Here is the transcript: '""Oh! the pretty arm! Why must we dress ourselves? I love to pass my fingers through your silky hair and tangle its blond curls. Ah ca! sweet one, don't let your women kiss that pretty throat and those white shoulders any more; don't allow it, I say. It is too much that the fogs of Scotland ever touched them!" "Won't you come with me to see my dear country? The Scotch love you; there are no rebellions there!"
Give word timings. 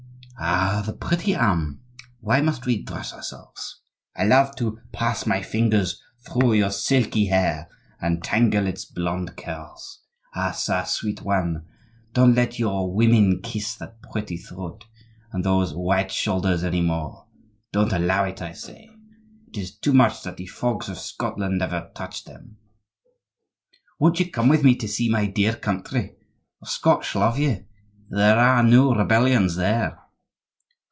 '""Oh! 0.43 0.81
the 0.83 0.93
pretty 0.93 1.35
arm! 1.35 1.81
Why 2.19 2.41
must 2.41 2.65
we 2.65 2.81
dress 2.81 3.13
ourselves? 3.13 3.81
I 4.15 4.23
love 4.25 4.55
to 4.55 4.79
pass 4.91 5.27
my 5.27 5.43
fingers 5.43 6.01
through 6.25 6.53
your 6.53 6.71
silky 6.71 7.27
hair 7.27 7.69
and 8.01 8.23
tangle 8.23 8.65
its 8.65 8.83
blond 8.83 9.37
curls. 9.37 10.01
Ah 10.33 10.51
ca! 10.51 10.83
sweet 10.85 11.21
one, 11.21 11.67
don't 12.13 12.33
let 12.33 12.57
your 12.57 12.91
women 12.91 13.43
kiss 13.43 13.75
that 13.75 14.01
pretty 14.11 14.35
throat 14.35 14.85
and 15.31 15.43
those 15.43 15.75
white 15.75 16.11
shoulders 16.11 16.63
any 16.63 16.81
more; 16.81 17.27
don't 17.71 17.93
allow 17.93 18.23
it, 18.25 18.41
I 18.41 18.53
say. 18.53 18.89
It 19.49 19.57
is 19.59 19.75
too 19.77 19.93
much 19.93 20.23
that 20.23 20.37
the 20.37 20.47
fogs 20.47 20.89
of 20.89 20.97
Scotland 20.97 21.61
ever 21.61 21.91
touched 21.93 22.25
them!" 22.25 22.57
"Won't 23.99 24.19
you 24.19 24.31
come 24.31 24.49
with 24.49 24.63
me 24.63 24.75
to 24.77 24.87
see 24.87 25.07
my 25.07 25.27
dear 25.27 25.53
country? 25.55 26.15
The 26.61 26.65
Scotch 26.67 27.13
love 27.13 27.37
you; 27.37 27.63
there 28.09 28.39
are 28.39 28.63
no 28.63 28.95
rebellions 28.95 29.55
there!" 29.55 29.99